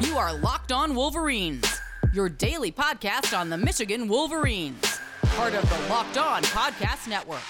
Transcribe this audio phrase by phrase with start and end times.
[0.00, 1.80] You are Locked On Wolverines,
[2.12, 5.00] your daily podcast on the Michigan Wolverines,
[5.36, 7.42] part of the Locked On Podcast Network.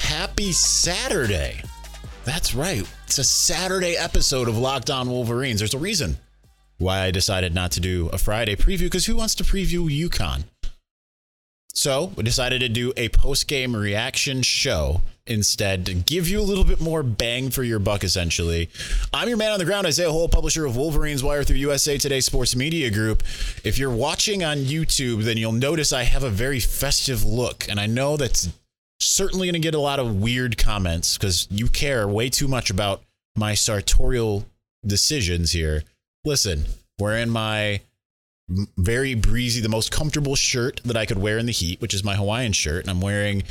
[0.00, 1.62] Happy Saturday.
[2.24, 2.88] That's right.
[3.06, 5.60] It's a Saturday episode of Locked On Wolverines.
[5.60, 6.16] There's a reason
[6.78, 10.44] why I decided not to do a Friday preview because who wants to preview UConn?
[11.74, 16.42] So we decided to do a post game reaction show instead to give you a
[16.42, 18.68] little bit more bang for your buck, essentially.
[19.12, 22.20] I'm your man on the ground, Isaiah Hole, publisher of Wolverines Wire through USA Today
[22.20, 23.22] Sports Media Group.
[23.64, 27.68] If you're watching on YouTube, then you'll notice I have a very festive look.
[27.68, 28.48] And I know that's
[29.00, 32.70] certainly going to get a lot of weird comments because you care way too much
[32.70, 33.02] about
[33.36, 34.46] my sartorial
[34.84, 35.84] decisions here.
[36.24, 36.64] Listen,
[36.98, 37.82] wearing my
[38.48, 42.02] very breezy, the most comfortable shirt that I could wear in the heat, which is
[42.02, 42.84] my Hawaiian shirt.
[42.84, 43.42] And I'm wearing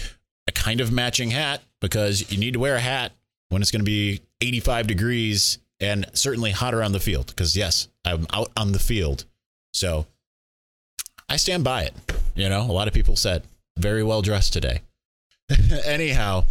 [0.48, 3.12] a kind of matching hat because you need to wear a hat
[3.50, 7.28] when it's going to be 85 degrees and certainly hotter on the field.
[7.28, 9.26] Because, yes, I'm out on the field.
[9.74, 10.08] So
[11.30, 11.94] I stand by it.
[12.36, 13.44] You know, a lot of people said
[13.78, 14.82] very well dressed today.
[15.86, 16.46] Anyhow,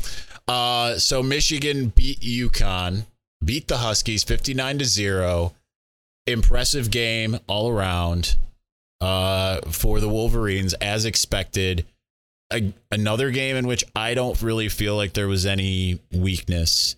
[0.47, 3.07] uh, so Michigan beat UConn,
[3.45, 5.53] beat the Huskies 59 to 0
[6.27, 8.37] impressive game all around
[9.01, 11.87] uh, for the Wolverines, as expected.
[12.53, 16.95] A, another game in which I don't really feel like there was any weakness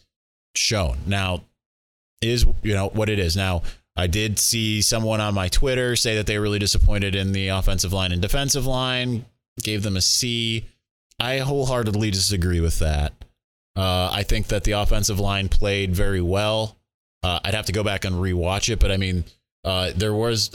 [0.54, 0.98] shown.
[1.06, 1.44] Now,
[2.20, 3.36] is you know what it is.
[3.36, 3.62] Now,
[3.96, 7.48] I did see someone on my Twitter say that they were really disappointed in the
[7.48, 9.24] offensive line and defensive line,
[9.62, 10.66] gave them a C.
[11.18, 13.12] I wholeheartedly disagree with that.
[13.74, 16.76] Uh, I think that the offensive line played very well.
[17.22, 19.24] Uh, I'd have to go back and rewatch it, but I mean,
[19.64, 20.50] uh, there was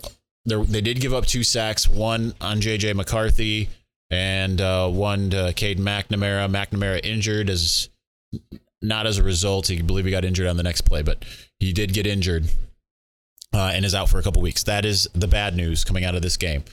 [0.46, 3.70] there they did give up two sacks, one on JJ McCarthy
[4.10, 6.50] and uh, one to Cade McNamara.
[6.50, 7.90] McNamara injured as
[8.82, 9.68] not as a result.
[9.68, 11.26] He believe he got injured on the next play, but
[11.60, 12.46] he did get injured
[13.54, 14.64] uh, and is out for a couple weeks.
[14.64, 16.64] That is the bad news coming out of this game.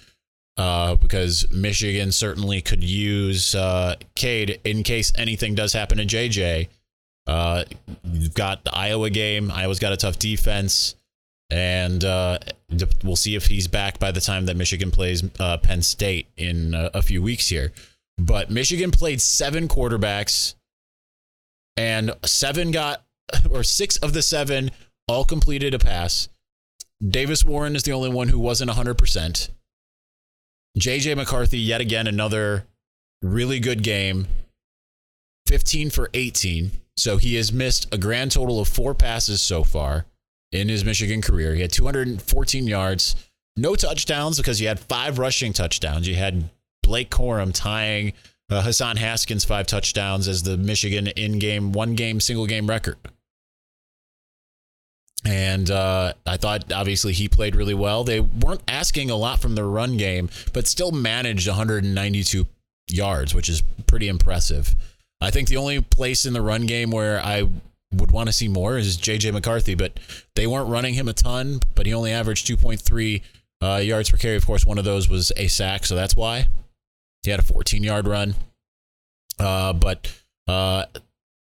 [0.57, 6.69] Uh, because Michigan certainly could use uh, Cade in case anything does happen to JJ.
[7.27, 7.65] Uh,
[8.03, 9.51] you've got the Iowa game.
[9.51, 10.97] Iowa's got a tough defense,
[11.51, 12.39] and uh,
[13.03, 16.75] we'll see if he's back by the time that Michigan plays uh, Penn State in
[16.75, 17.73] a, a few weeks here.
[18.19, 20.55] But Michigan played seven quarterbacks,
[21.77, 23.05] and seven got,
[23.51, 24.71] or six of the seven
[25.09, 26.29] all completed a pass.
[27.07, 29.49] Davis Warren is the only one who wasn't 100%.
[30.79, 32.67] JJ McCarthy, yet again, another
[33.23, 34.29] really good game.
[35.49, 36.71] 15 for 18.
[36.97, 40.05] So he has missed a grand total of four passes so far
[40.53, 41.55] in his Michigan career.
[41.55, 43.17] He had 214 yards,
[43.57, 46.09] no touchdowns because he had five rushing touchdowns.
[46.09, 46.51] You had
[46.83, 48.13] Blake Corum tying
[48.51, 52.97] uh, Hassan Haskins five touchdowns as the Michigan in-game one-game single-game record.
[55.25, 58.05] And uh, I thought obviously he played really well.
[58.05, 62.47] They weren't asking a lot from the run game, but still managed 192
[62.89, 64.75] yards, which is pretty impressive.
[65.21, 67.49] I think the only place in the run game where I
[67.95, 69.99] would want to see more is JJ McCarthy, but
[70.37, 73.23] they weren't running him a ton, but he only averaged 2.3
[73.63, 74.37] uh, yards per carry.
[74.37, 76.47] Of course, one of those was a sack, so that's why
[77.23, 78.35] he had a 14 yard run.
[79.39, 80.13] Uh, but
[80.47, 80.87] uh,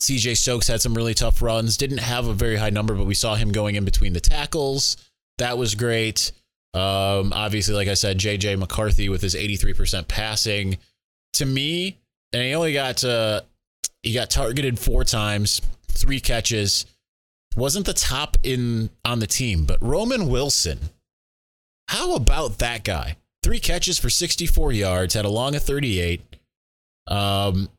[0.02, 1.78] CJ Stokes had some really tough runs.
[1.78, 4.98] Didn't have a very high number, but we saw him going in between the tackles.
[5.38, 6.32] That was great.
[6.74, 10.78] Um, obviously, like I said, JJ McCarthy with his 83% passing.
[11.36, 11.98] To me,
[12.34, 13.42] and he only got uh,
[14.04, 16.86] he got targeted four times, three catches.
[17.56, 20.80] Wasn't the top in on the team, but Roman Wilson.
[21.90, 23.18] How about that guy?
[23.44, 26.22] Three catches for 64 yards, had a long of 38.
[27.08, 27.70] Um,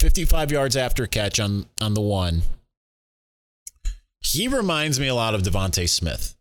[0.00, 2.42] 55 yards after catch on on the one.
[4.20, 6.36] He reminds me a lot of DeVonta Smith.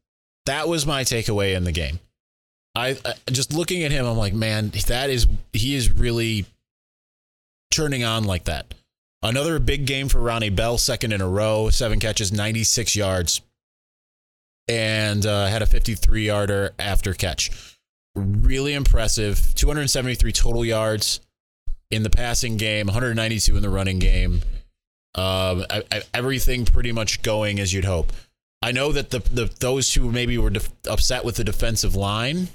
[0.45, 1.99] That was my takeaway in the game.
[2.75, 6.45] I, I just looking at him, I'm like, man, that is he is really
[7.71, 8.73] turning on like that.
[9.23, 13.41] Another big game for Ronnie Bell, second in a row, seven catches, 96 yards,
[14.67, 17.77] and uh, had a 53 yarder after catch.
[18.15, 19.53] Really impressive.
[19.55, 21.21] 273 total yards
[21.91, 24.41] in the passing game, 192 in the running game.
[25.15, 28.11] Um, I, I, everything pretty much going as you'd hope.
[28.61, 32.49] I know that the, the those who maybe were def- upset with the defensive line,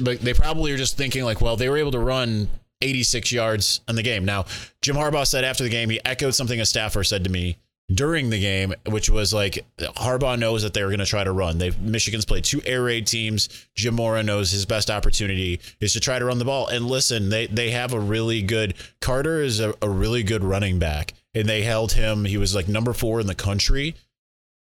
[0.00, 2.48] but they probably are just thinking like, well, they were able to run
[2.82, 4.24] 86 yards in the game.
[4.24, 4.46] Now,
[4.82, 7.56] Jim Harbaugh said after the game, he echoed something a staffer said to me
[7.92, 11.32] during the game, which was like Harbaugh knows that they were going to try to
[11.32, 11.58] run.
[11.58, 13.48] They Michigan's played two air raid teams.
[13.76, 16.66] Jim Mora knows his best opportunity is to try to run the ball.
[16.66, 20.78] And listen, they they have a really good Carter is a, a really good running
[20.78, 21.14] back.
[21.34, 22.24] and they held him.
[22.24, 23.94] He was like number four in the country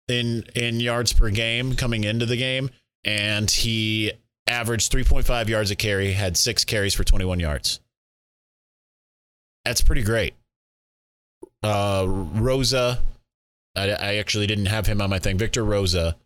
[0.06, 2.68] in in yards per game coming into the game,
[3.04, 4.12] and he
[4.46, 7.80] averaged 3.5 yards a carry, had six carries for 21 yards.
[9.64, 10.34] That's pretty great.
[11.62, 13.00] Uh, Rosa,
[13.74, 15.38] I, I actually didn't have him on my thing.
[15.38, 16.16] Victor Rosa,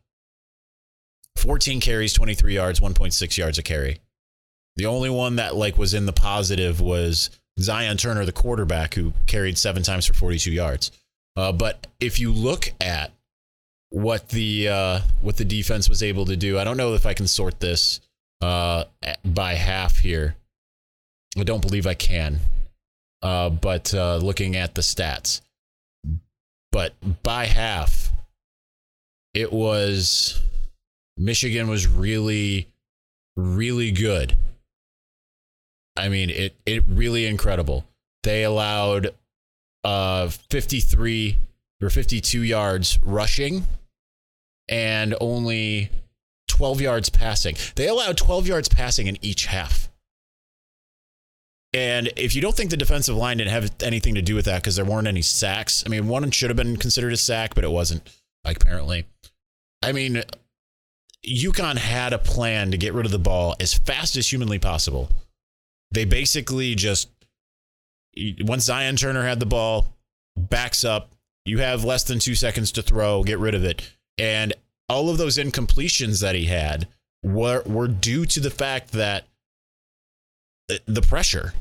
[1.36, 4.00] 14 carries, 23 yards, 1.6 yards a carry.
[4.76, 7.30] The only one that like was in the positive was
[7.60, 10.92] Zion Turner, the quarterback, who carried seven times for 42 yards.
[11.36, 13.12] Uh, but if you look at
[13.90, 17.14] what the uh, what the defense was able to do, I don't know if I
[17.14, 18.00] can sort this
[18.40, 18.84] uh,
[19.24, 20.36] by half here.
[21.36, 22.40] I don't believe I can.
[23.22, 25.40] Uh, but uh, looking at the stats,
[26.70, 28.12] but by half,
[29.34, 30.40] it was
[31.16, 32.68] Michigan was really,
[33.36, 34.36] really good.
[35.96, 37.84] I mean, it it really incredible.
[38.22, 39.14] They allowed
[39.84, 41.38] uh 53
[41.82, 43.64] or 52 yards rushing
[44.68, 45.90] and only
[46.48, 47.56] 12 yards passing.
[47.76, 49.87] They allowed 12 yards passing in each half.
[51.74, 54.62] And if you don't think the defensive line didn't have anything to do with that
[54.62, 57.64] because there weren't any sacks, I mean, one should have been considered a sack, but
[57.64, 58.08] it wasn't,
[58.44, 59.06] like, apparently.
[59.82, 60.22] I mean,
[61.26, 65.10] UConn had a plan to get rid of the ball as fast as humanly possible.
[65.90, 67.10] They basically just,
[68.40, 69.94] once Zion Turner had the ball,
[70.36, 71.12] backs up,
[71.44, 73.94] you have less than two seconds to throw, get rid of it.
[74.16, 74.54] And
[74.88, 76.88] all of those incompletions that he had
[77.22, 79.27] were were due to the fact that
[80.86, 81.52] the pressure.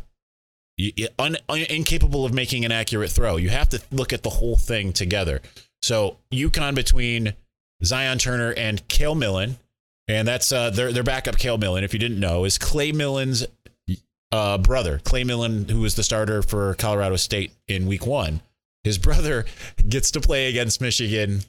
[1.17, 3.37] Un, un, incapable of making an accurate throw.
[3.37, 5.41] You have to look at the whole thing together.
[5.81, 7.33] So UConn between
[7.83, 9.57] Zion Turner and Cale Millen
[10.07, 13.45] and that's uh, their their backup Cale Millen if you didn't know is Clay Millen's
[14.31, 14.99] uh, brother.
[15.03, 18.41] Clay Millen who was the starter for Colorado State in week 1
[18.83, 19.45] his brother
[19.89, 21.41] gets to play against Michigan.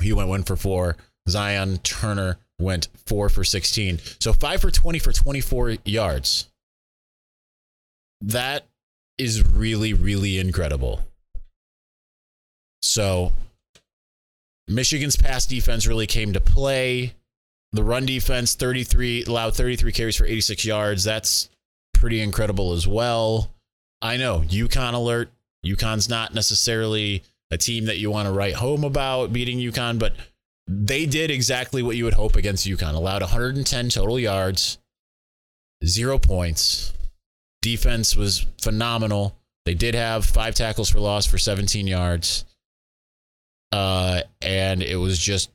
[0.00, 0.96] He went one for four.
[1.28, 4.00] Zion Turner went four for 16.
[4.20, 6.48] So five for 20 for 24 yards.
[8.20, 8.66] That
[9.18, 11.00] is really, really incredible.
[12.82, 13.32] So
[14.68, 17.14] Michigan's pass defense really came to play.
[17.72, 21.04] The run defense 33 allowed 33 carries for 86 yards.
[21.04, 21.50] That's
[21.94, 23.50] pretty incredible as well.
[24.00, 25.30] I know UConn alert.
[25.64, 30.14] UConn's not necessarily a team that you want to write home about beating UConn, but
[30.66, 32.94] they did exactly what you would hope against UConn.
[32.94, 34.78] Allowed 110 total yards,
[35.84, 36.92] zero points.
[37.62, 39.36] Defense was phenomenal.
[39.64, 42.44] They did have five tackles for loss for 17 yards.
[43.72, 45.50] Uh, and it was just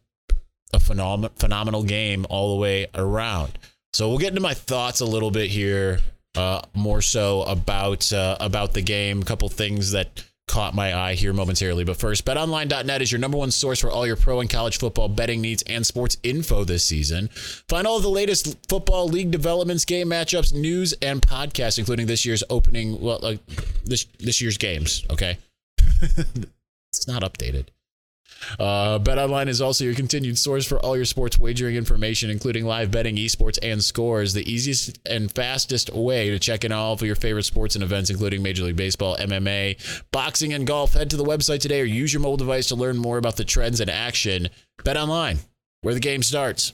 [0.74, 3.58] a phenomenal, phenomenal game all the way around.
[3.94, 6.00] So we'll get into my thoughts a little bit here,
[6.36, 9.22] uh, more so about uh, about the game.
[9.22, 11.86] A couple things that caught my eye here momentarily.
[11.86, 15.08] But first, betonline.net is your number one source for all your pro and college football
[15.08, 17.30] betting needs and sports info this season.
[17.70, 22.26] Find all of the latest football league developments, game matchups, news, and podcasts, including this
[22.26, 23.40] year's opening, well, like
[23.86, 25.06] this this year's games.
[25.10, 25.38] Okay,
[26.92, 27.68] it's not updated.
[28.60, 32.92] Uh, BetOnline is also your continued source for all your sports wagering information, including live
[32.92, 34.34] betting, esports, and scores.
[34.34, 38.10] The easiest and fastest way to check in all of your favorite sports and events,
[38.10, 39.78] including Major League Baseball, MMA,
[40.12, 40.94] boxing, and golf.
[40.94, 43.46] Head to the website today or use your mobile device to learn more about the
[43.46, 44.50] trends and action.
[44.80, 45.40] BetOnline,
[45.82, 46.74] where the game starts.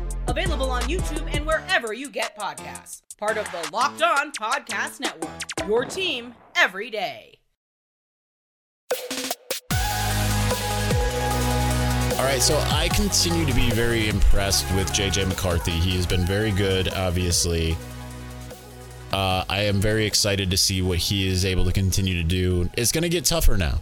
[0.27, 3.01] Available on YouTube and wherever you get podcasts.
[3.17, 5.31] Part of the Locked On Podcast Network.
[5.67, 7.39] Your team every day.
[12.17, 15.71] All right, so I continue to be very impressed with JJ McCarthy.
[15.71, 17.75] He has been very good, obviously.
[19.11, 22.69] Uh, I am very excited to see what he is able to continue to do.
[22.77, 23.81] It's going to get tougher now.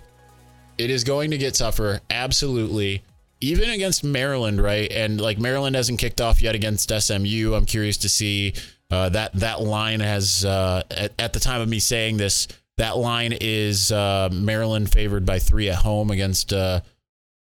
[0.77, 3.03] It is going to get tougher, absolutely
[3.41, 4.91] even against Maryland, right?
[4.91, 7.53] And like Maryland hasn't kicked off yet against SMU.
[7.53, 8.53] I'm curious to see
[8.91, 12.98] uh, that that line has uh, at, at, the time of me saying this, that
[12.98, 16.81] line is uh, Maryland favored by three at home against uh,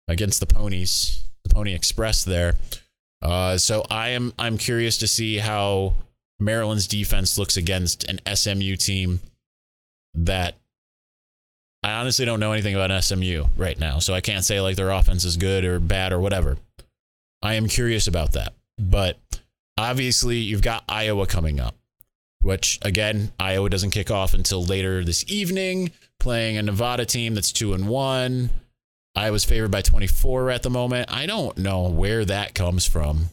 [0.09, 2.54] against the Ponies, the Pony Express there.
[3.23, 5.94] Uh, so I am I'm curious to see how
[6.38, 9.20] Maryland's defense looks against an SMU team
[10.14, 10.56] that
[11.82, 14.90] I honestly don't know anything about SMU right now, so I can't say like their
[14.90, 16.58] offense is good or bad or whatever.
[17.42, 18.52] I am curious about that.
[18.78, 19.18] But
[19.78, 21.75] obviously, you've got Iowa coming up,
[22.42, 27.52] which again, Iowa doesn't kick off until later this evening, playing a Nevada team that's
[27.52, 28.50] 2 and 1.
[29.16, 31.12] Iowa's favored by 24 at the moment.
[31.12, 33.30] I don't know where that comes from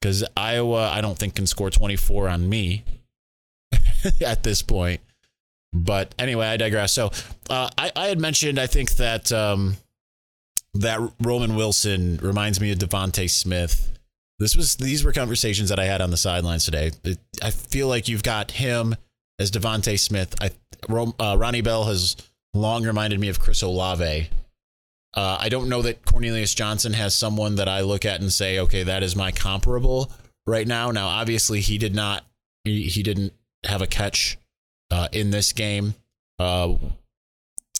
[0.00, 2.84] because Iowa, I don't think, can score 24 on me
[4.20, 5.00] at this point.
[5.72, 6.92] But anyway, I digress.
[6.92, 7.10] So
[7.48, 9.76] uh, I, I had mentioned, I think that um,
[10.74, 13.98] that Roman Wilson reminds me of DeVonta Smith.
[14.38, 16.90] This was these were conversations that I had on the sidelines today.
[17.04, 18.96] It, I feel like you've got him
[19.38, 20.34] as DeVonta Smith.
[20.40, 20.50] I
[21.20, 22.16] uh, Ronnie Bell has
[22.54, 24.28] long reminded me of Chris Olave.
[25.14, 28.58] Uh, I don't know that Cornelius Johnson has someone that I look at and say,
[28.60, 30.10] okay, that is my comparable
[30.46, 30.90] right now.
[30.90, 32.24] Now, obviously, he did not.
[32.64, 33.32] He, he didn't
[33.64, 34.38] have a catch
[34.92, 35.94] uh, in this game.
[36.38, 36.74] Uh,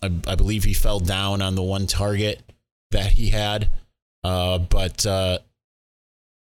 [0.03, 2.43] I, I, believe he fell down on the one target
[2.91, 3.69] that he had.
[4.25, 5.39] Uh, but uh,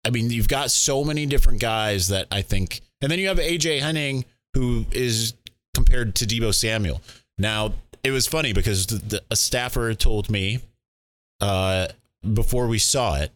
[0.04, 3.38] I mean, you've got so many different guys that I think, and then you have
[3.38, 4.24] AJ Henning,
[4.54, 5.34] who is
[5.74, 7.02] compared to Deebo Samuel.
[7.38, 10.60] Now, it was funny because the, the, a staffer told me
[11.40, 11.88] uh,
[12.32, 13.30] before we saw it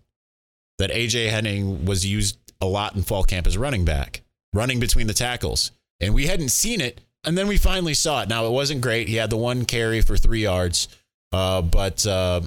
[0.78, 4.22] that AJ Henning was used a lot in fall camp as running back,
[4.54, 5.72] running between the tackles.
[6.00, 8.28] And we hadn't seen it and then we finally saw it.
[8.28, 9.08] Now it wasn't great.
[9.08, 10.88] He had the one carry for three yards,
[11.32, 12.40] uh, but uh,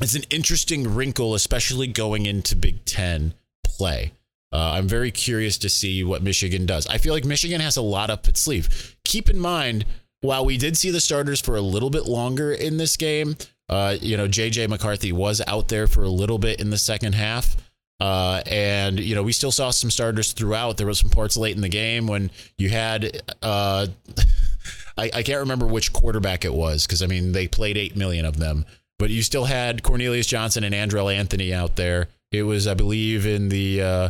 [0.00, 3.34] it's an interesting wrinkle, especially going into Big Ten
[3.64, 4.12] play.
[4.52, 6.86] Uh, I'm very curious to see what Michigan does.
[6.86, 8.96] I feel like Michigan has a lot up its sleeve.
[9.04, 9.84] Keep in mind,
[10.20, 13.36] while we did see the starters for a little bit longer in this game,
[13.68, 17.14] uh, you know, JJ McCarthy was out there for a little bit in the second
[17.14, 17.56] half.
[18.00, 20.76] Uh, and you know, we still saw some starters throughout.
[20.76, 23.86] There was some parts late in the game when you had uh,
[24.96, 28.24] I, I can't remember which quarterback it was because I mean they played eight million
[28.24, 28.64] of them,
[28.98, 32.08] but you still had Cornelius Johnson and Andrel Anthony out there.
[32.30, 34.08] It was, I believe, in the uh,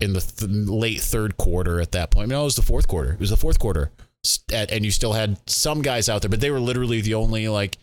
[0.00, 2.28] in the th- late third quarter at that point.
[2.28, 3.12] No, it was the fourth quarter.
[3.12, 3.90] It was the fourth quarter,
[4.52, 7.78] and you still had some guys out there, but they were literally the only like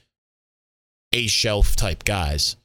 [1.13, 2.55] a shelf type guys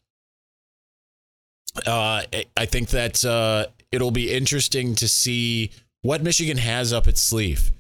[1.87, 2.23] uh,
[2.57, 5.71] I think that uh, it'll be interesting to see
[6.03, 7.73] what Michigan has up its sleeve.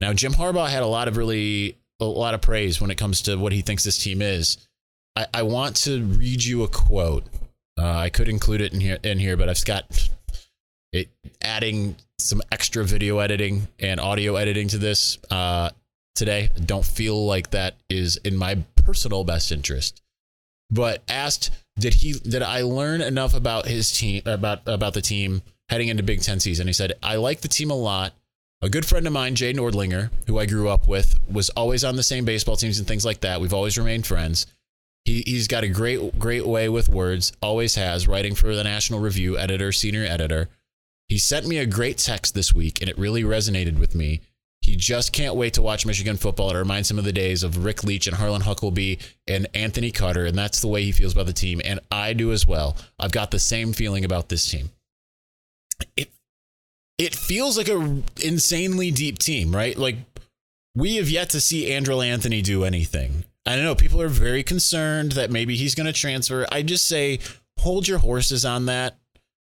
[0.00, 3.22] Now, Jim Harbaugh had a lot of really a lot of praise when it comes
[3.22, 4.58] to what he thinks this team is.
[5.16, 7.24] I, I want to read you a quote.
[7.78, 10.08] Uh, I could include it in here, in here, but I've got
[10.92, 11.08] it
[11.42, 15.70] adding some extra video editing and audio editing to this uh,
[16.14, 16.50] today.
[16.64, 20.02] Don't feel like that is in my personal best interest.
[20.70, 25.42] But asked did he did I learn enough about his team about about the team
[25.68, 26.66] heading into Big Ten season?
[26.66, 28.12] He said, I like the team a lot.
[28.62, 31.96] A good friend of mine, Jay Nordlinger, who I grew up with, was always on
[31.96, 33.40] the same baseball teams and things like that.
[33.40, 34.46] We've always remained friends.
[35.04, 39.00] He, he's got a great, great way with words, always has, writing for the National
[39.00, 40.48] Review, editor, senior editor.
[41.08, 44.22] He sent me a great text this week, and it really resonated with me.
[44.64, 46.50] He just can't wait to watch Michigan football.
[46.50, 50.24] It reminds him of the days of Rick Leach and Harlan Huckleby and Anthony Carter,
[50.24, 51.60] and that's the way he feels about the team.
[51.62, 52.78] And I do as well.
[52.98, 54.70] I've got the same feeling about this team.
[55.98, 56.10] It
[56.96, 59.76] it feels like a insanely deep team, right?
[59.76, 59.96] Like
[60.74, 63.24] we have yet to see Andrel Anthony do anything.
[63.44, 66.46] I don't know people are very concerned that maybe he's going to transfer.
[66.50, 67.18] I just say
[67.58, 68.96] hold your horses on that.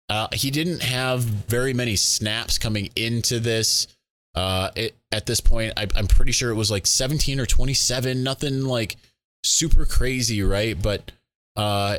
[0.09, 3.87] Uh, he didn't have very many snaps coming into this.
[4.34, 8.22] Uh, it, at this point, I, I'm pretty sure it was like 17 or 27,
[8.22, 8.96] nothing like
[9.44, 10.80] super crazy, right?
[10.80, 11.12] But
[11.56, 11.98] uh,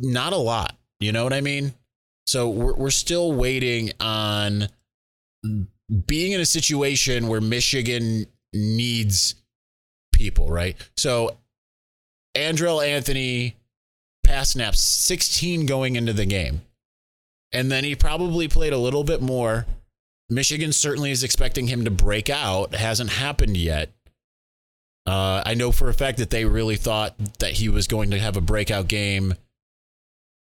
[0.00, 0.76] not a lot.
[1.00, 1.74] You know what I mean?
[2.26, 4.68] So we're we're still waiting on
[6.06, 9.34] being in a situation where Michigan needs
[10.12, 10.76] people, right?
[10.96, 11.36] So
[12.34, 13.56] Andrel Anthony
[14.24, 16.62] pass snaps 16 going into the game.
[17.52, 19.66] And then he probably played a little bit more
[20.30, 22.74] Michigan certainly is expecting him to break out.
[22.74, 23.92] It hasn't happened yet.
[25.06, 28.18] Uh, I know for a fact that they really thought that he was going to
[28.18, 29.34] have a breakout game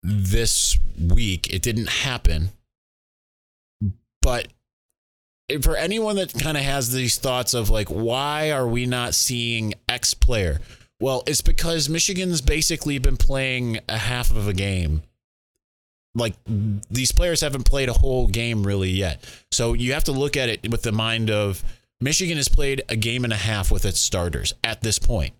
[0.01, 1.53] this week.
[1.53, 2.51] It didn't happen.
[4.21, 4.47] But
[5.61, 9.73] for anyone that kind of has these thoughts of like, why are we not seeing
[9.89, 10.59] X player?
[11.01, 15.03] Well, it's because Michigan's basically been playing a half of a game
[16.15, 19.23] like these players haven't played a whole game really yet.
[19.51, 21.63] So you have to look at it with the mind of
[21.99, 25.33] Michigan has played a game and a half with its starters at this point.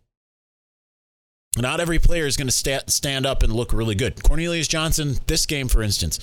[1.58, 4.24] Not every player is going to sta- stand up and look really good.
[4.24, 6.20] Cornelius Johnson, this game, for instance,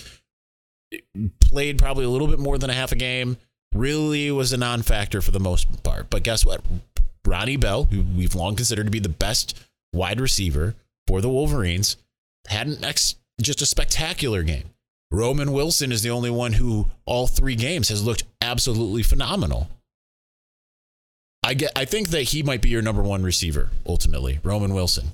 [1.41, 3.37] played probably a little bit more than a half a game.
[3.73, 6.11] Really was a non factor for the most part.
[6.11, 6.63] But guess what?
[7.25, 9.57] Ronnie Bell, who we've long considered to be the best
[9.93, 10.75] wide receiver
[11.07, 11.97] for the Wolverines,
[12.49, 14.71] had an ex, just a spectacular game.
[15.11, 19.69] Roman Wilson is the only one who all three games has looked absolutely phenomenal.
[21.43, 25.13] I get I think that he might be your number one receiver ultimately, Roman Wilson.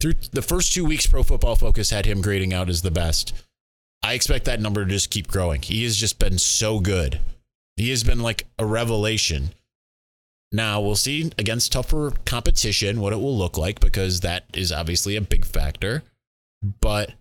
[0.00, 3.32] Through the first two weeks, Pro Football Focus had him grading out as the best.
[4.02, 5.62] I expect that number to just keep growing.
[5.62, 7.20] He has just been so good.
[7.76, 9.50] He has been like a revelation.
[10.50, 15.16] Now we'll see against tougher competition what it will look like because that is obviously
[15.16, 16.02] a big factor.
[16.80, 17.12] But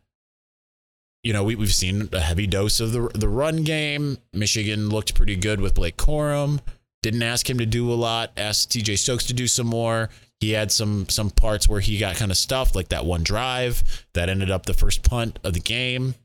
[1.27, 4.17] you know, we, we've seen a heavy dose of the the run game.
[4.31, 6.61] Michigan looked pretty good with Blake Corum.
[7.03, 8.31] Didn't ask him to do a lot.
[8.37, 10.09] Asked CJ Stokes to do some more.
[10.39, 14.05] He had some some parts where he got kind of stuffed, like that one drive
[14.13, 16.15] that ended up the first punt of the game.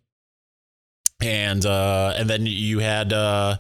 [1.20, 3.56] And uh and then you had uh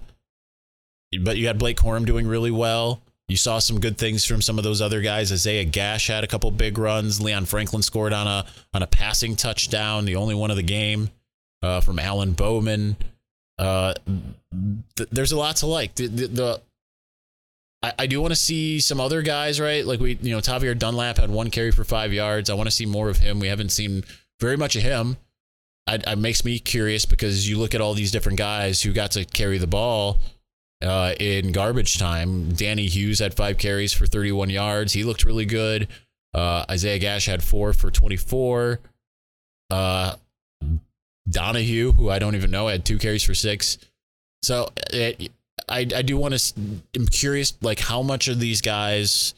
[1.24, 3.02] but you had Blake Corum doing really well.
[3.26, 5.32] You saw some good things from some of those other guys.
[5.32, 7.20] Isaiah Gash had a couple big runs.
[7.20, 11.10] Leon Franklin scored on a on a passing touchdown, the only one of the game
[11.62, 12.96] uh, from Alan Bowman.
[13.58, 13.94] Uh,
[14.96, 15.94] th- there's a lot to like.
[15.94, 16.62] The, the, the
[17.82, 19.84] I, I do want to see some other guys, right?
[19.86, 22.50] Like we, you know, Tavierre Dunlap had one carry for five yards.
[22.50, 23.40] I want to see more of him.
[23.40, 24.04] We haven't seen
[24.40, 25.16] very much of him.
[25.88, 29.24] It makes me curious because you look at all these different guys who got to
[29.24, 30.18] carry the ball
[30.80, 32.52] uh, in garbage time.
[32.52, 34.92] Danny Hughes had five carries for 31 yards.
[34.92, 35.88] He looked really good.
[36.32, 38.80] Uh, Isaiah Gash had four for 24.
[39.70, 40.16] Uh,
[41.28, 43.78] Donahue, who I don't even know, had two carries for six.
[44.42, 45.30] So it,
[45.68, 46.54] I I do want to.
[46.94, 49.34] I'm curious, like how much of these guys.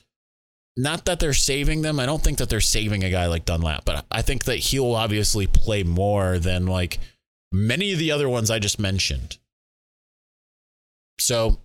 [0.77, 2.01] Not that they're saving them.
[2.01, 4.95] I don't think that they're saving a guy like Dunlap, but I think that he'll
[4.95, 6.99] obviously play more than like
[7.53, 9.39] many of the other ones I just mentioned.
[11.21, 11.59] So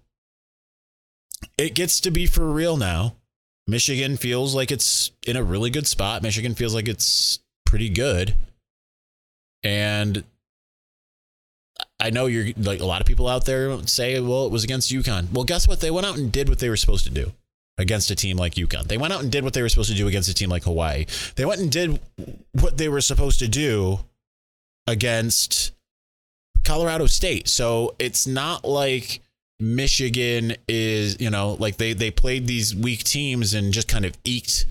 [1.57, 3.15] it gets to be for real now.
[3.67, 6.21] Michigan feels like it's in a really good spot.
[6.21, 8.35] Michigan feels like it's pretty good.
[10.00, 10.24] And
[12.00, 14.92] I know you're like a lot of people out there say, well, it was against
[14.92, 15.31] UConn.
[15.31, 15.81] Well, guess what?
[15.81, 17.33] They went out and did what they were supposed to do
[17.77, 18.88] against a team like UConn.
[18.88, 20.64] They went out and did what they were supposed to do against a team like
[20.64, 21.05] Hawaii.
[21.35, 22.00] They went and did
[22.53, 24.00] what they were supposed to do
[24.88, 25.72] against
[26.64, 27.48] Colorado State.
[27.48, 29.22] So it's not like
[29.59, 34.14] Michigan is, you know, like they they played these weak teams and just kind of
[34.24, 34.66] eked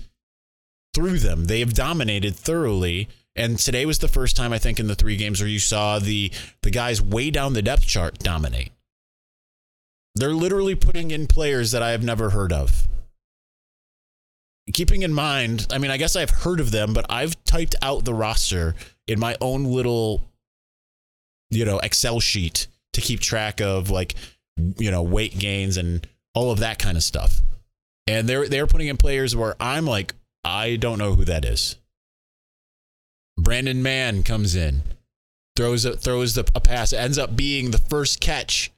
[0.95, 1.45] through them.
[1.45, 5.15] They have dominated thoroughly and today was the first time I think in the three
[5.15, 8.71] games where you saw the the guys way down the depth chart dominate.
[10.15, 12.87] They're literally putting in players that I have never heard of.
[14.73, 18.05] Keeping in mind, I mean, I guess I've heard of them, but I've typed out
[18.05, 18.75] the roster
[19.07, 20.23] in my own little,
[21.49, 24.15] you know, Excel sheet to keep track of like,
[24.77, 27.41] you know, weight gains and all of that kind of stuff.
[28.05, 30.13] And they're they're putting in players where I'm like,
[30.43, 31.77] I don't know who that is.
[33.43, 34.81] Braden Mann comes in,
[35.55, 38.71] throws a, throws the, a pass, ends up being the first catch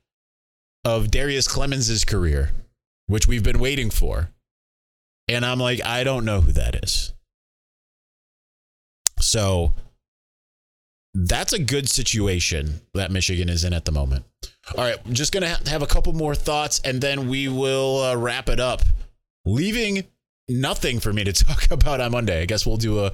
[0.85, 2.51] of Darius Clemons' career,
[3.07, 4.29] which we've been waiting for.
[5.27, 7.13] And I'm like, I don't know who that is.
[9.19, 9.73] So
[11.13, 14.25] that's a good situation that Michigan is in at the moment.
[14.77, 18.15] All right, just going to have a couple more thoughts and then we will uh,
[18.15, 18.81] wrap it up.
[19.45, 20.03] Leaving
[20.47, 22.41] nothing for me to talk about on Monday.
[22.41, 23.11] I guess we'll do a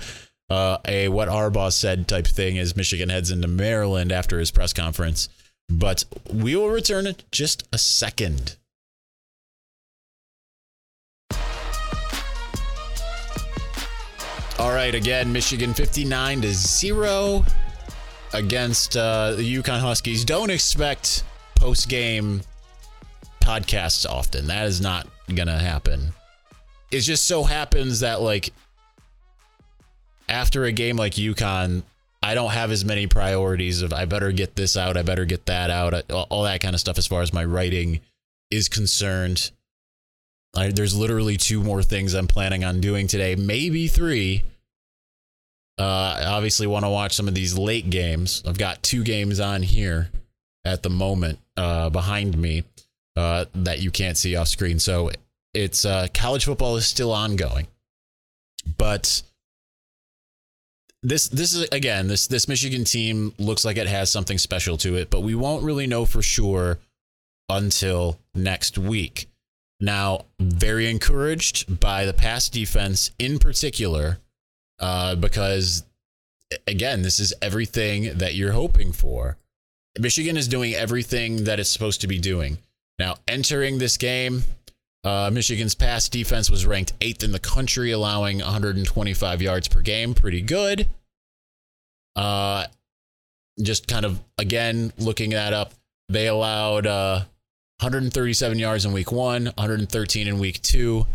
[0.49, 4.73] uh, a what Harbaugh said type thing as Michigan heads into Maryland after his press
[4.73, 5.29] conference.
[5.69, 8.55] But we will return in just a second.
[14.59, 17.45] All right, again, Michigan 59 to 0
[18.33, 20.25] against uh, the UConn Huskies.
[20.25, 21.23] Don't expect
[21.55, 22.41] post game
[23.41, 24.47] podcasts often.
[24.47, 26.11] That is not going to happen.
[26.89, 28.51] It just so happens that, like,
[30.27, 31.83] after a game like UConn,
[32.21, 35.45] I don't have as many priorities of I better get this out, I better get
[35.45, 38.01] that out, all that kind of stuff as far as my writing
[38.51, 39.51] is concerned.
[40.55, 44.43] I, there's literally two more things I'm planning on doing today, maybe three.
[45.79, 48.41] Uh, I obviously want to watch some of these late games.
[48.47, 50.09] I've got two games on here
[50.65, 52.63] at the moment uh, behind me
[53.15, 54.79] uh, that you can't see off screen.
[54.79, 55.11] So
[55.53, 57.67] it's uh, college football is still ongoing,
[58.77, 59.21] but
[61.03, 64.95] this this is again this this Michigan team looks like it has something special to
[64.95, 66.79] it, but we won't really know for sure
[67.49, 69.29] until next week.
[69.79, 74.17] Now, very encouraged by the pass defense in particular,
[74.79, 75.83] uh, because
[76.65, 79.37] again, this is everything that you're hoping for.
[79.99, 82.57] Michigan is doing everything that it's supposed to be doing.
[82.99, 84.43] Now, entering this game,
[85.07, 90.13] Uh, Michigan's pass defense was ranked eighth in the country, allowing 125 yards per game.
[90.13, 90.89] Pretty good.
[92.17, 92.65] Uh,
[93.63, 95.71] just kind of again looking that up,
[96.09, 97.19] they allowed uh,
[97.79, 101.07] 137 yards in week one, 113 in week two,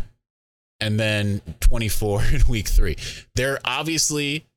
[0.79, 2.97] and then 24 in week three.
[3.35, 4.47] They're obviously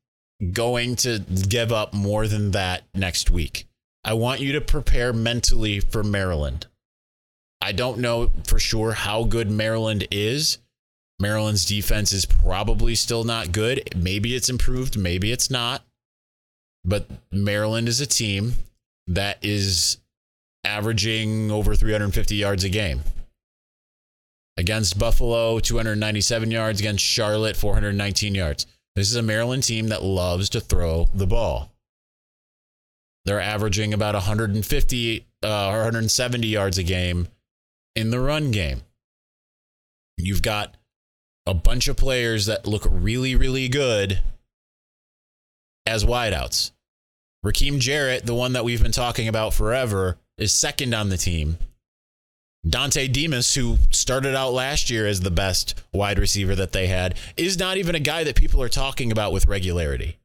[0.51, 3.67] going to give up more than that next week.
[4.03, 6.65] I want you to prepare mentally for Maryland.
[7.61, 10.59] I don't know for sure how good Maryland is.
[11.19, 13.89] Maryland's defense is probably still not good.
[13.95, 15.83] Maybe it's improved, maybe it's not.
[16.85, 18.53] But Maryland is a team
[19.07, 19.97] that is
[20.63, 23.01] averaging over 350 yards a game.
[24.57, 26.79] Against Buffalo, 297 yards.
[26.79, 28.65] Against Charlotte, 419 yards.
[28.95, 31.71] This is a Maryland team that loves to throw the ball.
[33.25, 37.27] They're averaging about 150 uh, or 170 yards a game
[37.97, 38.83] in the run game.
[40.17, 40.77] You've got
[41.47, 44.21] a bunch of players that look really, really good
[45.87, 46.73] as wideouts.
[47.43, 51.57] Rakim Jarrett, the one that we've been talking about forever, is second on the team.
[52.67, 57.17] Dontay Demus, who started out last year as the best wide receiver that they had,
[57.35, 60.19] is not even a guy that people are talking about with regularity.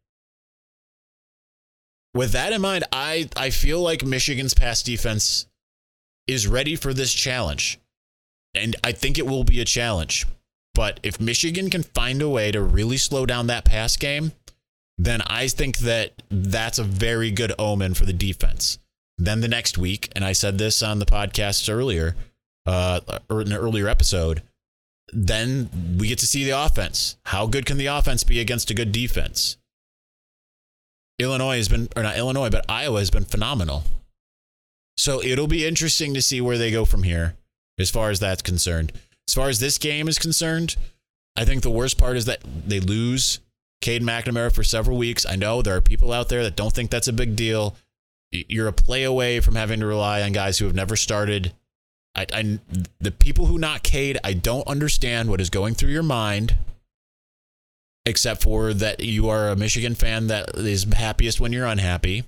[2.12, 5.46] With that in mind, I, I feel like Michigan's pass defense
[6.26, 7.78] is ready for this challenge.
[8.54, 10.26] And I think it will be a challenge.
[10.74, 14.32] But if Michigan can find a way to really slow down that pass game,
[14.98, 18.78] then I think that that's a very good omen for the defense.
[19.18, 22.16] Then the next week, and I said this on the podcast earlier,
[22.66, 24.42] uh, or in an earlier episode,
[25.12, 27.16] then we get to see the offense.
[27.26, 29.56] How good can the offense be against a good defense?
[31.18, 33.84] Illinois has been, or not Illinois, but Iowa has been phenomenal.
[34.96, 37.34] So it'll be interesting to see where they go from here
[37.78, 38.92] as far as that's concerned.
[39.28, 40.76] As far as this game is concerned,
[41.36, 43.40] I think the worst part is that they lose
[43.80, 45.26] Cade McNamara for several weeks.
[45.26, 47.76] I know there are people out there that don't think that's a big deal.
[48.30, 51.52] You're a play away from having to rely on guys who have never started.
[52.14, 52.58] I, I
[53.00, 56.56] the people who not Cade, I don't understand what is going through your mind,
[58.06, 62.24] except for that you are a Michigan fan that is happiest when you're unhappy.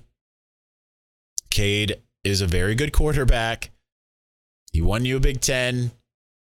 [1.49, 3.69] Cade is a very good quarterback.
[4.73, 5.91] He won you a Big Ten.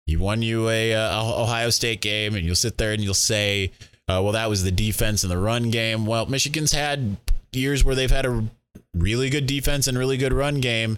[0.07, 3.71] He won you a, uh, Ohio State game, and you'll sit there and you'll say,
[4.07, 7.17] uh, "Well, that was the defense and the run game." Well, Michigan's had
[7.51, 8.45] years where they've had a
[8.95, 10.97] really good defense and really good run game,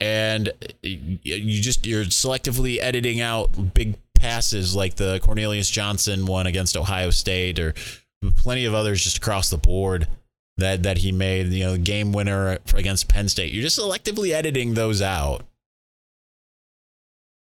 [0.00, 0.52] and
[0.82, 7.10] you just you're selectively editing out big passes like the Cornelius Johnson one against Ohio
[7.10, 7.74] State, or
[8.36, 10.08] plenty of others just across the board
[10.56, 11.48] that that he made.
[11.48, 13.52] You know, the game winner against Penn State.
[13.52, 15.44] You're just selectively editing those out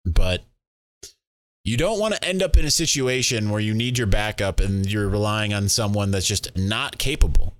[0.05, 0.43] but
[1.63, 4.89] you don't want to end up in a situation where you need your backup and
[4.89, 7.55] you're relying on someone that's just not capable.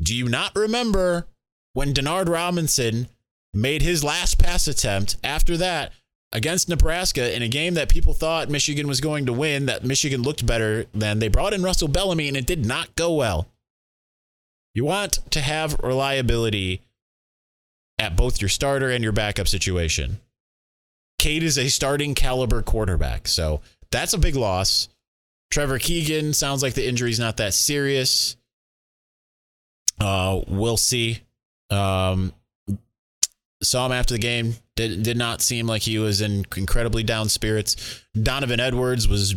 [0.00, 1.26] Do you not remember
[1.72, 3.08] when Denard Robinson
[3.54, 5.92] made his last pass attempt after that
[6.30, 10.22] against Nebraska in a game that people thought Michigan was going to win, that Michigan
[10.22, 11.18] looked better than?
[11.18, 13.48] They brought in Russell Bellomy and it did not go well.
[14.78, 16.82] You want to have reliability
[17.98, 20.20] at both your starter and your backup situation.
[21.18, 23.26] Cade is a starting caliber quarterback.
[23.26, 23.60] So
[23.90, 24.88] that's a big loss.
[25.50, 28.36] Trevor Keegan sounds like the injury's not that serious.
[29.98, 31.22] Uh, we'll see.
[31.70, 32.32] Um,
[33.60, 34.54] saw him after the game.
[34.76, 38.04] Did did not seem like he was in incredibly down spirits.
[38.14, 39.34] Donovan Edwards was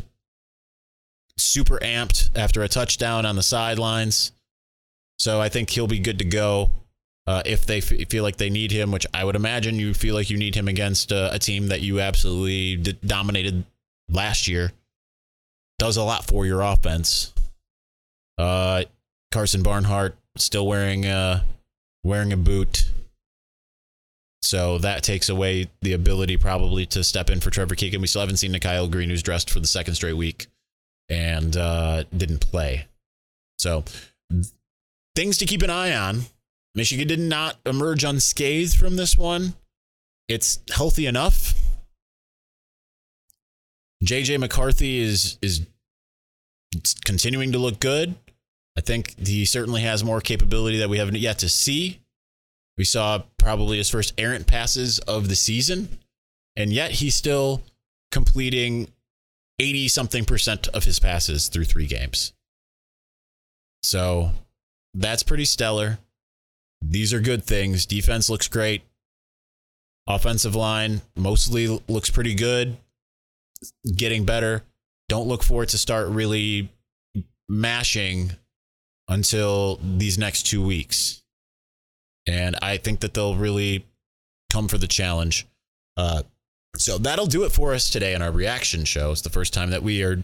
[1.36, 4.34] super amped after a touchdown on the sidelines.
[5.22, 6.72] So I think he'll be good to go
[7.28, 10.16] uh, if they f- feel like they need him, which I would imagine you feel
[10.16, 13.64] like you need him against uh, a team that you absolutely d- dominated
[14.10, 14.72] last year.
[15.78, 17.36] Does a lot for your offense.
[18.40, 18.86] Uh,
[19.32, 21.44] Karsen Barnhart still wearing uh
[22.04, 22.90] wearing a boot.
[24.42, 28.02] So that takes away the ability probably to step in for Trevor Keegan.
[28.02, 30.48] We still haven't seen Nikhil Green, who's dressed for the second straight week
[31.10, 32.88] and uh, didn't play.
[33.60, 33.84] So
[35.16, 36.26] things to keep an eye on
[36.74, 39.54] Michigan did not emerge unscathed from this one.
[40.28, 41.54] It's healthy enough.
[44.04, 45.66] JJ McCarthy is is
[47.04, 48.16] continuing to look good.
[48.78, 52.00] I think he certainly has more capability that we haven't yet to see.
[52.78, 56.00] We saw probably his first errant passes of the season,
[56.56, 57.62] and yet he's still
[58.12, 58.88] completing
[59.60, 62.32] 80 something percent of his passes through three games.
[63.84, 64.32] So
[64.94, 66.00] that's pretty stellar.
[66.82, 67.86] These are good things.
[67.86, 68.84] Defense looks great.
[70.08, 72.78] Offensive line mostly looks pretty good,
[73.96, 74.64] getting better.
[75.08, 76.70] Don't look for it to start really
[77.48, 78.32] mashing
[79.08, 81.22] until these next two weeks.
[82.28, 83.86] And I think that they'll really
[84.52, 85.48] come for the challenge.
[85.98, 86.24] Uh,
[86.78, 89.12] so that'll do it for us today in our reaction show.
[89.12, 90.24] It's the first time that we are,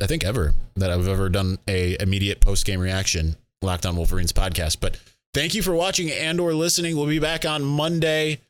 [0.00, 4.32] I think, ever that I've ever done a immediate post game reaction Locked On Wolverines
[4.32, 4.78] podcast.
[4.80, 4.98] But
[5.34, 6.96] thank you for watching and or listening.
[6.96, 8.40] We'll be back on Monday.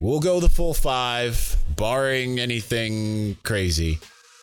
[0.00, 3.98] We'll go the full five, barring anything crazy.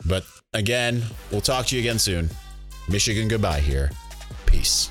[0.06, 2.30] But again, we'll talk to you again soon.
[2.88, 3.90] Michigan goodbye here.
[4.46, 4.90] Peace.